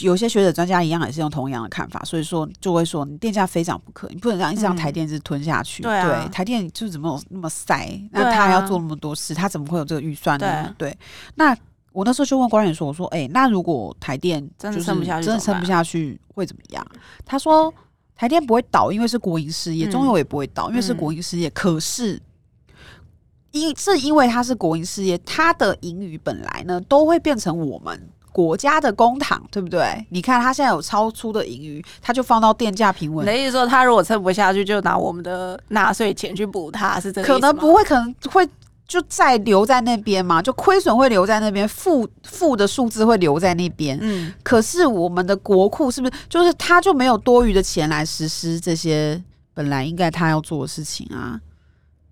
[0.00, 10.74] 有些学者专家一样也是用同样的看法，所以说就会说，你电价非涨不可，你不能让一直让台电是吞下去，嗯、对啊，对，台电就是怎么有那么塞，那他还要做那么多事，他怎么会有这个预算呢？
[10.76, 10.98] 对，对，
[11.34, 11.56] 那。
[11.90, 16.86] 我那时候就问官员说：“我说，哎、欸，那如果台电真的撑不下去，真的撑不下去会怎么样？”
[17.26, 17.72] 他说
[18.14, 21.48] ：“台电不会倒，因为是国营事业；中油也不会倒，因为是国营事业。
[21.48, 22.22] 嗯、可是，
[23.50, 30.06] 因是因为它是国营事业，它的盈余本来呢都会变成我们国家的公帑，对不对？
[30.10, 33.26] 你看他现在有超出的盈余，他就放到电价平稳。
[33.26, 37.26] 你的意思说，他如果撑不下去，就拿我们的纳税钱去补他，是这个？
[37.26, 38.48] 可能不会，可能会。”
[38.88, 43.98] 就再留在那边嘛，就亏损会留在那边，负负的数字会留在那边。
[44.00, 51.38] 嗯，可是我们的国库是不是就是他就没有多余的钱来实施这些本来应该他要做的事情啊？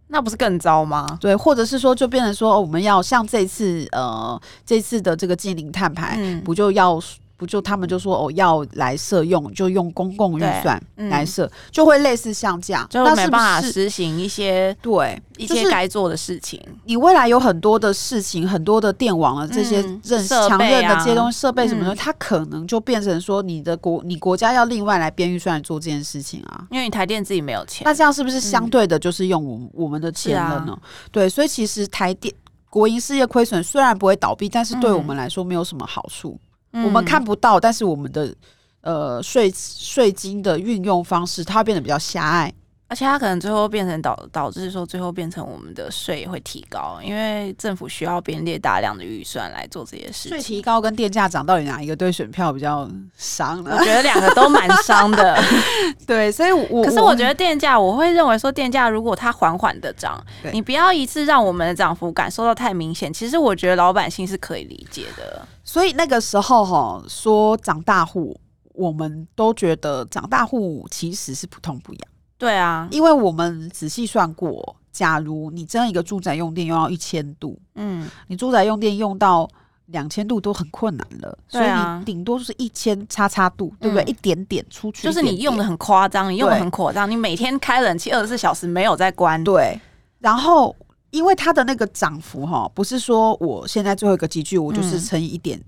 [0.09, 1.07] 那不是更糟吗？
[1.21, 7.01] 对，或者是说就变成说我们要像这次呃这次的这个净零碳排，嗯、不就要？
[7.37, 16.61] 不就他们就说哦，要来设用，就用公共预算来设，嗯、就会类似像这样，就没办法实行一些对一些该做的事情。
[16.85, 27.83] 你未来有很多的事情，很多的电网的这些认强韧的这些东西设备什么的，嗯、它可能就变成说你的国你国家要另外来编预算来做这件事情啊，因为你台电自己没有钱。
[27.85, 30.73] 那这样是不是相对的，就是用我们我们的钱了呢？
[30.73, 30.79] 啊、
[31.13, 32.33] 对，所以其实台电
[32.71, 36.39] 国营事业亏损虽然不会倒闭，但是对我们来说没有什么好处。
[36.73, 38.35] 我们看不到，但是我们的
[38.83, 42.53] 呃税税金的运用方式，它变得比较狭隘。
[42.89, 50.31] 而且它可能最后变成导导致说，最后变成我们的税会提高，因为政府需要编列大量的预算来做这些事情。
[50.31, 53.77] 税提高跟电价涨，到底哪一个对选票比较伤呢？
[53.77, 55.37] 我觉得两个都蛮伤的。
[56.07, 63.13] 对，所以我 可是我觉得电价，我会认为说电价如果它缓缓的涨，你不要一次让我们的涨幅感受到太明显。
[63.13, 65.45] 其实我觉得老百姓是可以理解的。
[65.67, 68.41] 所以那个时候哈，说长大户，
[68.73, 72.01] 我们都觉得长大户其实是不痛不痒。
[72.39, 79.49] 对啊，因为我们仔细算过，假如你真的一个住宅用电用到一千度，嗯，你住宅用电用到
[79.87, 84.05] 两千度都很困难了，所以你顶多就是一千叉叉度，对不对？
[84.05, 89.81] 一点点出去，就是你用的很夸张，你用的很夸张，你每天开冷气二十四小时没有在关，对。
[90.21, 90.75] 然后
[91.17, 95.61] 因为它的那个涨幅哈，不是说我现在最后一个集聚我就是乘以一点。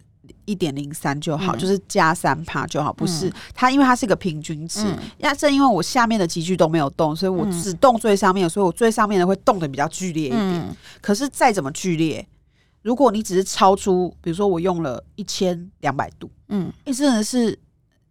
[0.44, 4.82] 一点零三就好，嗯、就是加三趴就好，不是、嗯、它，因为它是个平均值。
[5.18, 10.42] 那、嗯、正因为我下面的集距都没有动，所以我只动最上面，嗯、所以我最上面的会动的比较剧烈一点。
[10.42, 12.26] 嗯、可是再怎么剧烈，
[12.80, 17.58] 如果你只是超出，比如说我用了一千两百度，嗯，那真的是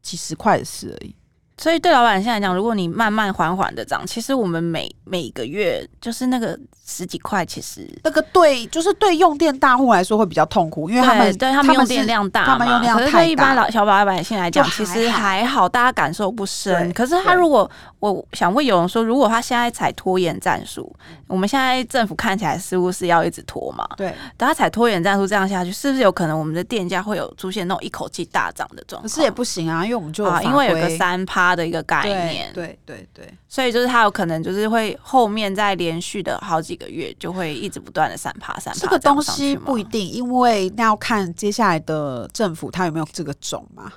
[0.03, 1.15] 几十块的事而已。
[1.57, 13.11] 所以对老百姓来讲，如果你慢慢缓缓的涨，其实我们每每个月就是那个十几块，其实那个对，就是对用电大户来说会比较痛苦，因为他们对，对他们用电量大嘛，他们用量太大。
[13.11, 16.93] 可是对一般老小老百姓来讲，其实还好，大家感受不深。
[16.93, 23.87] 可是他如果我想问有人说，如果他现在采拖延战术，我们现在政府看起来似乎是要一直拖嘛？
[23.97, 29.09] 对，等他采拖延战术这样下去，是不是有可能我们的电价会有出现那种一口气大涨的状况？
[29.09, 38.79] 可是也不行啊，因为我们就啊，因为有个三趴的一个概念，对对对，对，所以就是它有可能就是会后面再连续的好几个月就会一直不断的三趴三趴。
[38.79, 43.91] 这个东西不一定，因为那要看接下来的政府他有没有这个种嘛。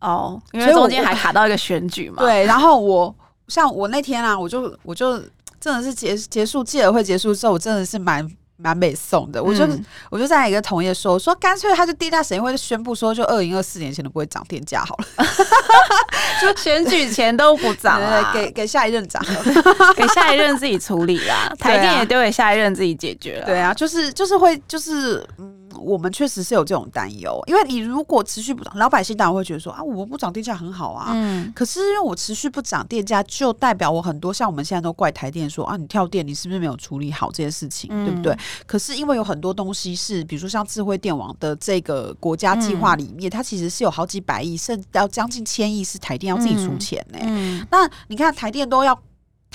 [0.00, 2.22] 哦，因为中间还卡到一个选举嘛。
[2.24, 3.14] 对，然后我
[3.48, 5.18] 像我那天啊，我就我就
[5.60, 8.28] 真的是结结束记者会结束之后，我真的是蛮。
[8.60, 15.06] 蛮美送的，我就、嗯、我就在一个同业说，说干脆他就电价审议会就宣布说，就二零二四年前都不会涨电价好了，
[16.42, 18.00] 就选举前都不涨，
[18.32, 19.24] 给给下一任涨，
[19.96, 23.46] 给下一任自己处理啦，台电也丢给下一任自己解决了。
[23.46, 31.10] 对啊，就是就是会就是嗯，我们确实是有这种担忧，因为你如果持续不涨，老百姓当然会觉得说啊，我不涨电价很好啊。
[31.14, 31.52] 嗯。
[31.54, 38.36] 可是因为我持续不涨电价，就代表我很多像我们现在都怪台电说啊，你跳电，你是不是没有处理好这件事情，嗯、对不对？
[38.66, 47.26] 可是因为有很多东西是，比如说像智慧电网的这个国家计划里面，嗯、它其实是有好几百亿，甚至要将近千亿是台电要自己出钱呢、欸。
[47.28, 47.66] 嗯。
[47.70, 48.98] 那你看台电都要。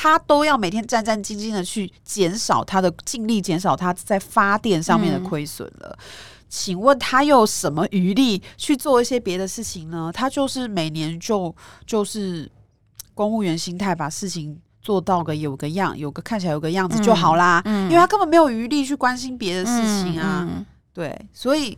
[0.04, 5.98] 他都要每天战战兢兢的去减少他的，尽力减少他在发电上面的亏损了。
[5.98, 6.04] 嗯、
[6.50, 10.12] 请问他又有什么余力去做一些别的事情呢？
[10.14, 12.52] 他就是每年就就是
[13.14, 17.62] 公务员心态，把事情做到个有个样，有个看起来有个样子就好啦。
[17.64, 19.72] 嗯嗯、因为他根本没有余力去关心别的事
[20.04, 20.46] 情啊。
[20.46, 21.78] 嗯嗯、对，所以。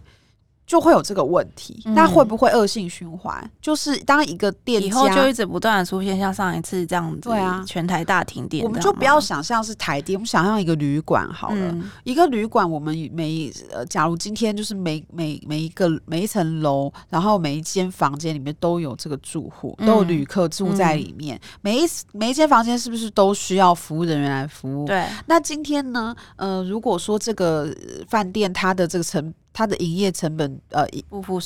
[0.66, 3.40] 就会有这个问题，那会不会恶性循环？
[3.44, 8.64] 嗯、就是当一个店以后就一直不断的出现像上一次这样子，对啊，全台大停电。
[8.64, 24.88] 我们就不要想象是台电，我们想象一个旅馆好了，嗯、一个旅馆，我们每呃，假如今天就是每每每一个每一层楼，然后每一间房间里面都有这个住户，都有旅客住在里面，嗯、每一每一间房间是不是都需要服务人员来服务？
[24.88, 25.06] 对。
[25.28, 26.16] 那今天呢？
[26.38, 27.74] 呃，如果说这个
[28.08, 30.86] 饭店它的这个成它的营业成本呃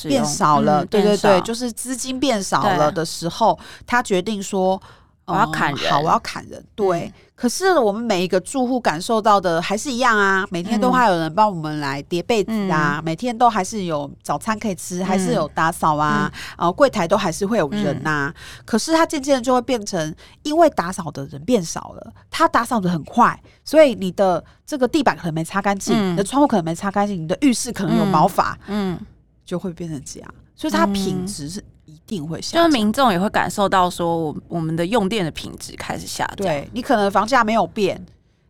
[0.05, 4.81] 变少了，对对对，就是资金变少了的时候，他决定说
[5.25, 6.65] 我要砍人，好，我要砍人。
[6.73, 18.33] 对，可是我们每一个住户感受到的还是一样啊，每天都还有人帮我们来叠被子啊，每天都还是有早餐可以吃，还是有打扫啊，然后柜台都还是会有人呐。
[18.65, 24.43] 可是它渐渐的就会变成，因为打扫的人变少了，他打扫的很快，所以你的。
[24.69, 29.05] 这个地板可能没擦干净，嗯、你的窗户可能没擦干净，你的浴室可能有毛发，嗯，嗯
[29.43, 32.63] 就会变成这样，所以它品质是一定会下降。
[32.63, 36.47] 就是民众也会感受到说，我我们的用电的品质开始下降。
[36.47, 37.99] 对，你可能房价没有变，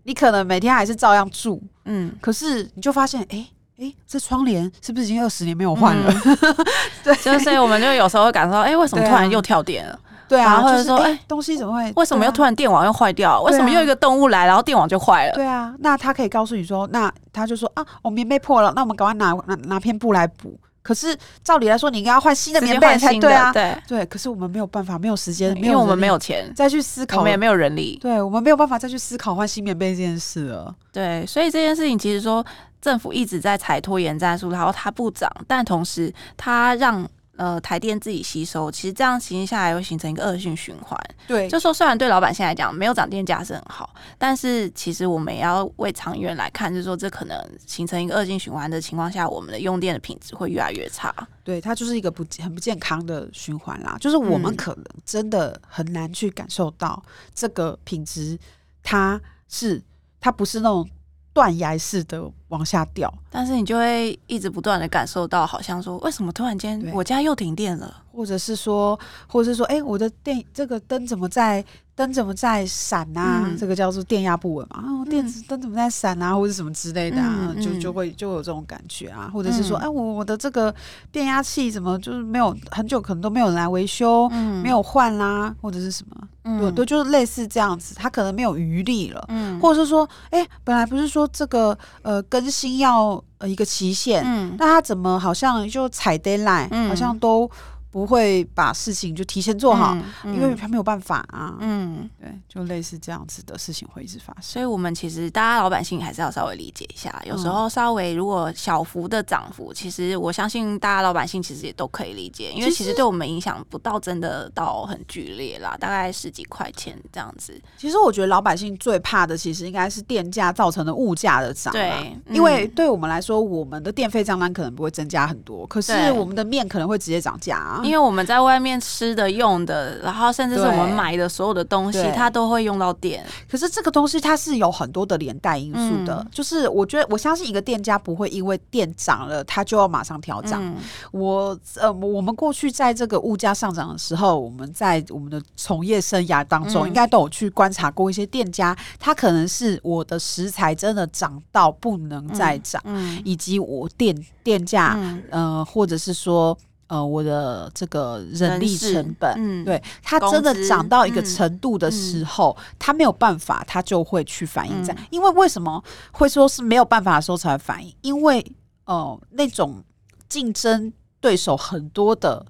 [0.04, 3.47] 你可能每天还是照样住，嗯，可是你就发现，哎
[3.80, 6.13] 哎，这窗帘是不是已经二十年没有换了？
[6.25, 6.38] 嗯、
[7.04, 9.97] 对，就所以我们就有时候会感受到，哎，为什么突然又跳电了？
[10.28, 11.91] 对啊，或者说，哎，东西怎么会？
[11.95, 13.41] 为什么又突然电网又坏掉？
[13.41, 15.34] 为什么又一个动物来，然后电网就坏了？
[15.34, 20.56] 对啊，那他可以告诉你说，那他就说啊，我棉被破了，那我们赶快拿拿拿片布来补。
[20.89, 23.54] 可是照理来说，你应该要换新的棉被才对啊。
[23.54, 27.99] 对对，可是我们没有办法，没有时间，因为我们没有钱再去思考，我们也没有人力。
[28.02, 30.75] 对，我们没有办法再去思考换新棉被这件事了。
[30.91, 32.43] 对，所以这件事情其实说
[32.82, 37.08] 政府一直在采拖延战术，然后它不涨，但同时它让。
[37.39, 40.99] 呃，台电自己吸收，其实这样情形下来会形成一个恶性循环。
[41.25, 51.15] 对，就说虽然对老百姓来讲没有涨电价是很好，但是其实我们也要为长远来看，就是说这可能形成一个恶性循环的情况下，我们的用电的品质会越来越差。
[51.45, 53.95] 对，它就是一个不很不健康的循环啦。
[54.02, 57.02] 就是我们可能真的很难去感受到
[57.34, 58.38] 这个品质，
[58.84, 59.82] 它是
[60.19, 60.86] 它不是那种。
[61.32, 71.66] 断崖式的往下掉，但是你就会一直不断的感受到，好像说，为什么突然间我家又停电了，或者是说，或者是说，哎、欸，我的电这个灯怎么在？
[72.00, 73.44] 灯怎么在闪啊？
[73.46, 74.82] 嗯、这个叫做电压不稳嘛？
[74.88, 76.34] 哦，电子灯怎么在闪啊？
[76.34, 77.54] 或者什么之类的啊？
[77.54, 79.30] 嗯、就就会就有这种感觉啊？
[79.34, 80.74] 或者是说，哎、嗯，我我的这个
[81.12, 86.16] 变压器怎么就是没有很久，可能都没有人来维修，嗯、没有换啦，或者是什么？
[86.46, 97.49] 嗯、对对，就是类似这样子，它可能没有余力了，嗯、或者是说，哎，本来不是说这个呃更新要呃一个期限，嗯、那他怎么好像就踩 deadline，嗯、好像都。
[97.91, 101.56] 不会把事情就提前做好，因为他没有办法啊。
[101.60, 104.43] 嗯，对，就类似这样子的事情会一直发生。
[104.43, 107.21] 所以，我们其实大家老百姓还是要稍微理解一下。
[107.25, 117.60] 有时候稍微如果小幅的涨幅，其实我相信大家老百姓其实也都可以理解，因为其实对我们影响不到真的到很剧烈啦，大概十几块钱这样子。
[117.78, 121.73] 其实我觉得老百姓最怕的，其实应该是电价造成的物价的涨。
[121.73, 121.89] 对，
[122.25, 127.79] 嗯、因为对我们来说，我们的电费账单可能不会增加很多，可是我们的面可能会直接涨价啊。
[127.84, 133.26] 因为我们在外面吃的、用的，然后甚至是我们买的所有的东西，它都会用到电。
[133.50, 140.63] 可是这个东西它是有很多的连带因素的，嗯、就是我觉得我相信一个店家不会因为电涨了，它就要马上调涨。
[140.63, 140.76] 嗯、
[141.12, 152.82] 我呃，我们过去在这个物价上涨的时候，我们在我们的从业生涯当中，应该都有去观察过一些店家，他可能是我的食材真的涨到不能再涨，
[153.24, 156.58] 以及我店店价，嗯、呃，或者是说。
[156.89, 164.91] 呃，我的这个人力成本，嗯，对，它真的涨到一个程度的时候，它、嗯嗯、没有办法，它就会去反映在。
[164.95, 167.95] 嗯、因为为什么会说是没有办法的时候才反映？
[168.02, 168.39] 因为
[168.86, 169.84] 哦、呃，那种
[170.28, 172.43] 竞争对手很多的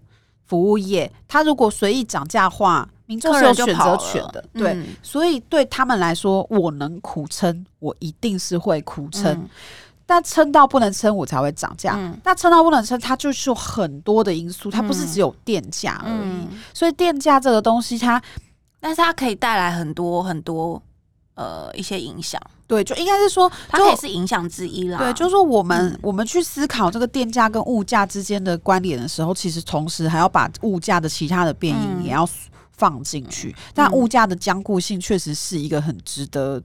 [0.45, 9.33] 服务业，它如果随意涨价话，民众是有选择权的，对，嗯、所以对他们来说，我能苦撑，我一定是会苦撑。
[9.33, 9.49] 嗯
[10.11, 11.93] 但撑到不能撑，我才会涨价。
[11.95, 16.17] 嗯、那撑到不能撑，它就是有很多的因素，它不是只有电价而已。
[16.19, 18.25] 嗯、所以电价这个东西它，它
[18.79, 20.81] 但是它可以带来很多很多
[21.35, 22.41] 呃一些影响。
[22.65, 24.97] 对，就应该是说，它也是影响之一啦。
[24.97, 32.27] 对，就是说我们、嗯、我们去思考这个电价跟物价之间的关联的时候，其实同时还要把物价的其他的变因也要
[32.71, 33.49] 放进去。
[33.49, 36.59] 嗯、但物价的僵固性确实是一个很值得。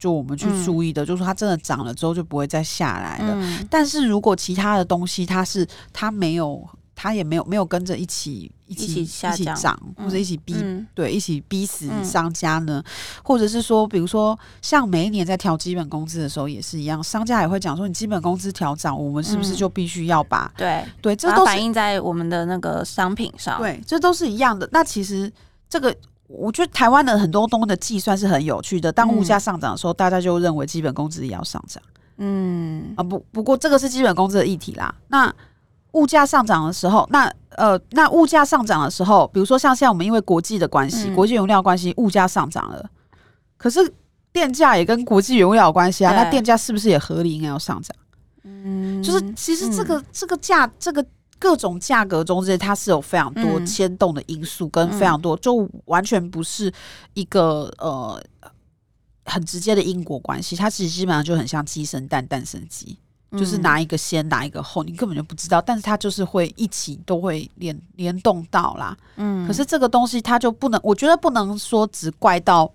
[0.00, 3.34] 就我们去注意的，嗯、就是说它真的涨了之后就不会再下来了。
[3.36, 12.82] 嗯、但是如果其他的东西它是它没有，它也没有没有跟着一起一起一起涨，或者一起逼、嗯、对一起逼死商家呢？
[12.82, 12.90] 嗯、
[13.22, 23.58] 或者是说，比如说像每一年在调基本工资的时候也是一样，商家也会讲说，你基本工资调涨，我们是不是就必须要把、嗯、对对，这都反映在我们的那个商品上。
[23.58, 24.66] 对，这都是一样的。
[24.72, 25.30] 那其实
[25.68, 25.94] 这个。
[26.32, 28.92] 我觉得台湾的很多东西的计算是很有趣的。
[28.92, 31.82] 当物价上涨的时候，嗯、大家就认为基本工资也要上涨。
[32.18, 34.94] 嗯啊，不不过这个是基本工资的议题啦。
[35.08, 35.34] 那
[35.92, 42.88] 物价上涨的时候，那呃，那物价上涨的时候，比如说像现在我们因为国际的关系，嗯、国际原料关系，物价上涨了。
[43.56, 43.92] 可是
[44.32, 46.14] 电价也跟国际原料有关系啊。
[46.14, 47.96] 那电价是不是也合理应该要上涨？
[48.44, 51.04] 嗯，就是其实这个、嗯、这个价这个。
[51.40, 56.70] 各种价格中间，它是有非常多牵动的因素，跟非常多，嗯、就完全不是
[57.14, 58.22] 一个呃
[59.24, 60.54] 很直接的因果关系。
[60.54, 62.98] 它其实基本上就很像鸡生蛋，蛋生鸡，
[63.30, 65.62] 嗯、就是哪一个先，哪一个后，你根本就不知道。
[65.62, 68.94] 但是它就是会一起都会联联动到啦。
[69.16, 72.70] 嗯，可是这个东西它就不能，我觉得不能说只怪到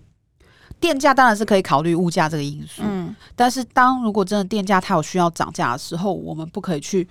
[0.80, 2.82] 电价，当然是可以考虑物价这个因素。
[2.84, 7.08] 嗯，但是当如果真的电价它有需要涨价的时候，我们不可以去。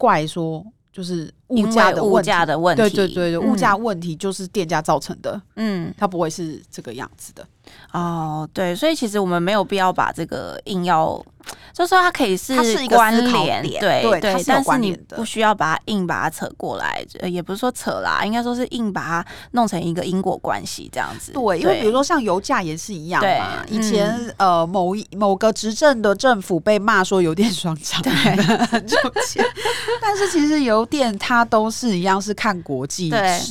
[0.00, 7.46] 怪说就是物价的物价的问题，对对对对，物价问题就是店家造成的，嗯，它不会是这个样子的。
[7.92, 11.22] 哦，对，所以其实我们没有必要把这个硬要，
[11.72, 12.54] 就是说它可以是
[12.88, 21.32] 关联，对对，但是你不需要把它硬把它扯过来，也不是说扯啦，应该说是硬把它弄成一个因果关系这样子。
[21.32, 28.12] 对，因为比如说像油价也是一样嘛，以前呃某一某个执政的政府被骂说油电双涨，对，
[28.66, 29.44] 很赚钱，
[30.00, 33.10] 但是其实油电它都是一样，是看国际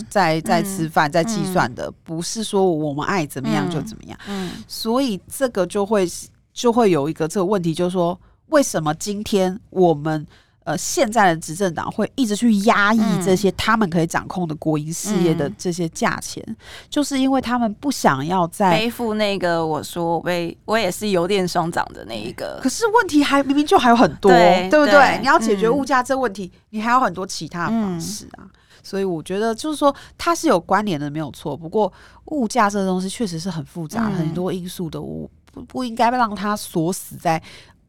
[0.10, 4.20] 在在吃饭在计算的，不是说我们爱怎么样就怎么样。
[4.28, 6.08] 嗯，所以这个就会
[6.54, 10.26] 就会有一个这个问题，就是说，为什么今天我们
[10.64, 16.56] 呃现在的执政党会一直去压抑这些他们可以掌控的国营事业的这些价钱，嗯、
[16.90, 22.60] 就是因为他们不想要再背负那个我说我被我也是油电双涨的那一个。
[22.62, 24.94] 可是问题还明明就还有很多，对，对不对？
[24.94, 28.46] 对，你要解决物价这个问题，嗯、你还有很多其他的方式啊。
[28.90, 31.56] 嗯所以我觉得就是说它是有关联的，没有错。
[31.56, 31.92] 不过
[32.26, 37.42] 物价这个东西确实是很复杂，嗯、很多因素的，我不不应该让它锁死在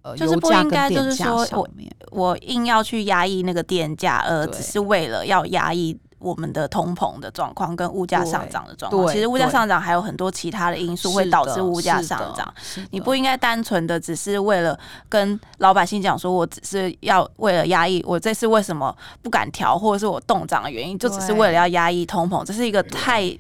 [0.03, 1.91] 呃油价跟电价上面。
[2.11, 5.97] 我硬要去压抑那个电价，呃，只是为了要压抑。
[6.21, 12.55] 我们的通膨的状况跟物价上涨的状况，其实物价上涨还有很多其他的因素会导致物价上涨。
[12.91, 23.37] 你不应该单纯的只是为了跟老百姓讲说，我只是要为了压抑，我这次为什么不敢调，或者是我动涨的原因，就只是为了要压抑通膨，这是一个太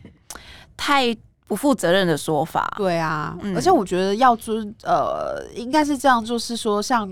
[0.76, 1.14] 太
[1.46, 2.72] 不负责任的说法。
[2.78, 7.06] 对啊，嗯、而且我觉得要尊呃，应该是这样，就是说，像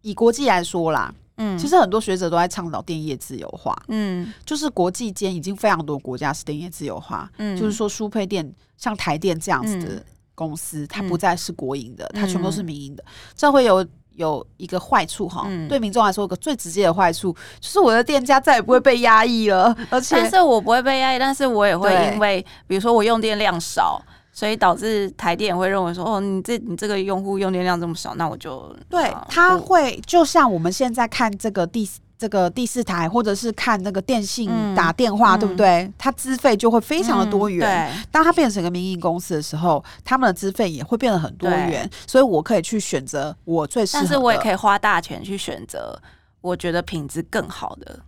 [0.00, 1.12] 以国际来说啦。
[1.40, 3.74] 嗯，其实很多学者都在倡导电业自由化。
[3.88, 7.28] 嗯，就是国际间已经非常多国家是电业自由化。
[7.38, 13.02] 嗯，就是说输配电像台电这样子的公司，嗯、它不再是国营的，嗯、它全部都是民营的。
[13.34, 13.84] 这会有
[14.16, 19.74] 有一个坏处哈，嗯、对民众来说，有个最直接的坏处就是我的电价再也不会被压抑了。
[19.88, 24.00] 而且，但是我不会被压抑，但是我也会因为，比如说我用电量少。
[24.40, 31.86] 所以导致台电会认为说，哦，你这你这个用户用电量这么少，那我就对他会就像我们现在看这个第
[32.16, 35.92] 这个第四台，或者是看那个电信打电话，嗯、对不对？
[35.98, 37.94] 它资费就会非常的多元。
[38.10, 41.86] 当它变成一个民营公司的时候，他们的资费也会变得很多元。
[42.06, 46.00] 所以我可以去选择我最适合，但是我也可以花大钱去选择
[46.40, 48.00] 我觉得品质更好的。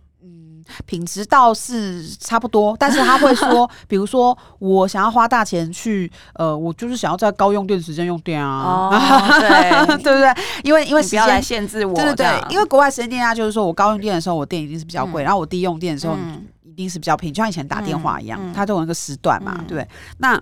[0.85, 10.33] 品质倒是差不多，但是他会说， 比如说我想要花大钱去，呃，我就是想要在高用电时间用电啊，哦、 对对不对？
[10.63, 16.15] 因为因为时间不要来限制我，对对对，因为国外时间电价就是说我高用电的时候，我电一定是比较贵，嗯、然后我低用电的时候
[16.63, 19.87] 一定是比较便宜，就像以前打电话一样，它都有那个时段嘛，嗯、对不对？
[20.17, 20.39] 那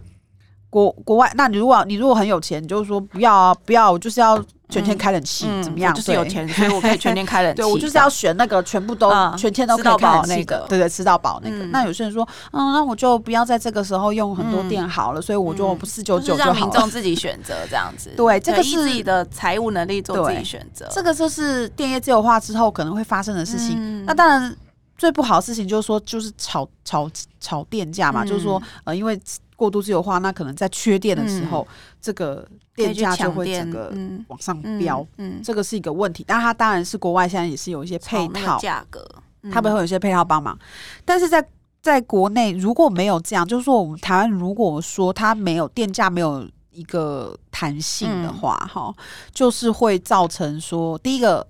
[0.72, 4.44] 国国外，那你如果你如果很有钱，你就是说不要啊，不要，我就是要。
[4.72, 5.94] 全天开冷气、嗯、怎么样？
[5.94, 7.58] 就是有钱，所以我可以全天开冷气。
[7.62, 11.58] 对，我就是要选那个全部都、嗯、全天都可以开冷气的，对对，吃到饱那个。
[11.58, 16.54] 嗯、那有些人说，嗯，那我就不要在这个时候用很多电好了，嗯、所以我就不四九九就好了。
[16.54, 18.12] 让民众自己选择这样子。
[18.16, 20.88] 对，这个是自己的财务能力做自己选择。
[20.90, 23.76] 这个就是电业自由化之后可能会发生的事情。
[23.78, 24.56] 嗯、那当然，
[25.02, 29.20] 最不好的事情就是说，就是炒炒炒电价嘛，嗯、就是说，呃，因为。
[29.62, 32.44] 过度自由化，那可能在缺电的时候，嗯、这个
[32.76, 33.94] 电价就会整个
[34.28, 36.26] 往上飙，嗯，嗯这个是一个问题。
[36.28, 39.08] 但它当然是国外现在也是有一些配套价格，
[39.52, 40.58] 它们会有一些配套帮忙。
[41.06, 41.48] 但是在
[41.80, 51.46] 在国内如果没有这样，就是说我们台湾如果说它没有电价没有一个弹性的话，哈、嗯，就是会造成说第一个。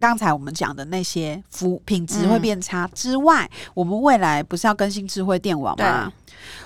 [0.00, 6.10] 刚才我们讲的那些服务品质会变差之外，嗯、我们未来不是要更新智慧电网吗？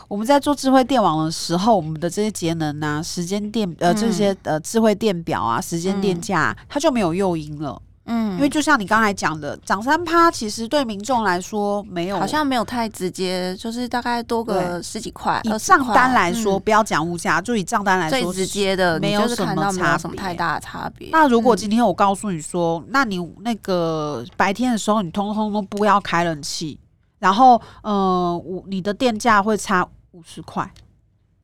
[0.07, 7.82] 我们在做智慧电网的时候，我们的这些节能啊、时间电呃这些呃智慧电表啊、时间电价，嗯、它就没有诱因了。
[8.07, 15.41] 嗯，因为就像你刚才讲的，涨三趴，其实对民众来说没有，好像没有太直接，就是大概多个十几块。
[15.45, 21.09] 以账单来说，嗯、不要讲物价，就以账单来说，最直接的，没有什么差，什么太大的差别。
[21.13, 26.79] 那如果今天我告诉你说，嗯、那你那个白天的时候，你通通都不要开冷气，
[27.19, 30.71] 然后，呃，我你的电价会差五十块，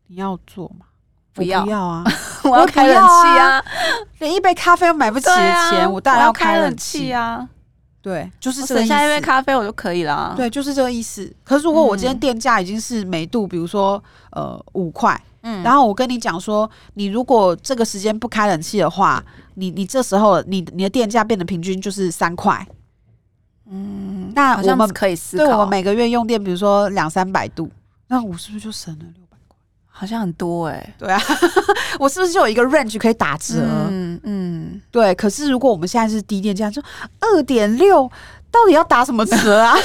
[0.09, 0.85] 你要做吗？
[1.33, 2.05] 不要，啊！
[2.45, 3.65] 我要开冷气啊！
[4.19, 5.35] 连一杯咖啡都买不起的
[5.71, 7.49] 钱，啊、我当然要开冷气啊！
[8.03, 8.67] 对，就是。
[8.67, 10.35] 省下一杯咖啡我就可以了。
[10.37, 11.33] 对，就是这个意思。
[11.45, 14.03] 可是如果我今天电价已经是每度，比如说
[14.33, 19.23] 呃五块，嗯，然后我跟你讲说，你如果这个时间不开冷气的话，
[19.55, 22.67] 你你这时候你你的电价变得平均就是三块。
[23.71, 27.71] 嗯，那我们可以思考，对我们每个月用电，比如说两三百度，
[28.09, 29.05] 那我是不是就省了？
[30.01, 31.21] 好像很多哎、欸，对啊，
[32.01, 33.57] 我是不是就有一个 range 可以打折？
[33.91, 35.15] 嗯嗯，对。
[35.15, 36.81] 可是如果我们现在是低电价，就
[37.21, 38.11] 二点六，
[38.51, 39.77] 到底要打什么折啊？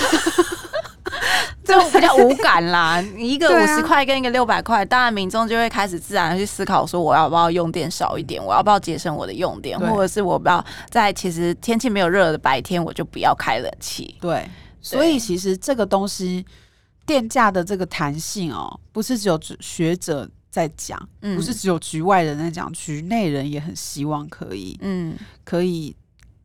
[1.65, 3.01] 这种比较无感啦。
[3.17, 8.41] 一个五十块跟一个六百块，当然民众就会开始自然去思考说，我要不要用电少一点？
[8.41, 9.77] 我要不要节省我的用电？
[9.77, 14.15] 或者是我不要在其实天气没有热的白天，我就不要开冷气？
[14.21, 14.31] 对。
[14.31, 14.49] 对
[14.81, 16.45] 所以其实这个东西。
[17.05, 25.95] 电价的这个弹性哦，不是只有学者在讲，嗯、不是只有局外人在讲，局内人也很希望可以，嗯，可以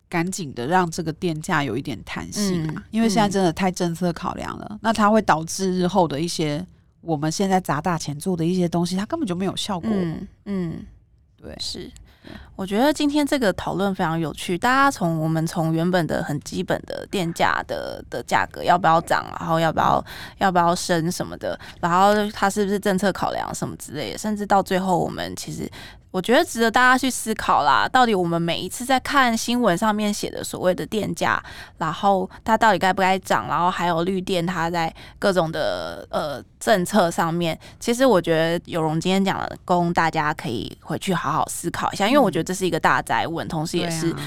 [0.07, 6.65] 赶紧的让这个电价有一点弹性啊，嗯、因为现在真的太政策考量了，嗯、那它会导致日后的一些
[7.01, 10.85] 我们现在砸大钱做的一些东西，它根本就没有效果，嗯，嗯。
[11.43, 11.89] 对，是。
[12.55, 14.57] 我觉得今天这个讨论非常有趣。
[14.57, 20.03] 大家从我们从原本的很基本的电价的的价格要不要涨，然后要不要
[20.37, 25.69] 要不要升什么的，然后它是不是政策考量什么之类的，甚至到最后我们其实。
[26.11, 31.41] 我觉得值得大家去思考啦，到底我们每一次在看新闻上面写的所谓的电价，
[31.77, 44.17] 然后它到底该不该涨，然后还有绿电它在各种的呃政策上面，其实我觉得有容今天讲的，供大家可以回去好好思考一下，因为我觉得这是一个大哉问，同时也是、啊、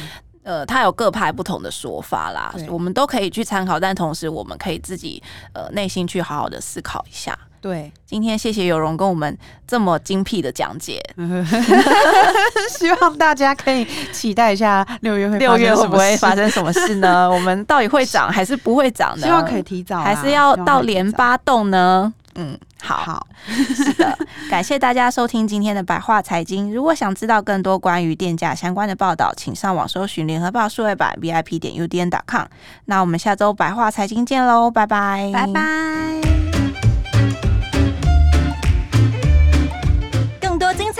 [0.43, 5.23] 呃，它有各派不同的说法啦，我们都可以去参考，但同时我们可以自己
[5.53, 7.39] 呃内心去好好的思考一下。
[7.65, 9.35] 对，今天谢谢有容跟我们
[9.67, 11.03] 这么精辟的讲解，
[12.69, 17.25] 希望大家可以期待一下六月会六月会不会发生什么事呢？
[17.33, 19.27] 我们到底会涨还是不会涨呢？
[19.27, 22.13] 希望可以提早，还是要到连八动呢？
[22.35, 23.27] 嗯，好，好，
[23.75, 24.19] 是的，
[24.51, 26.71] 感谢大家收听今天的白话财经。
[26.71, 32.45] 如果想知道更多关于电价相关的报道，请上网搜寻联合报数位版 VIP 点 UDN 点 com。
[32.85, 36.54] 那我们下周白话财经见喽，拜拜，拜拜。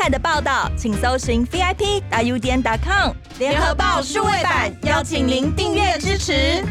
[0.09, 6.65] 的报道，请搜寻 VIP 大 U 点 com 联合报数位版，邀请您订阅支持。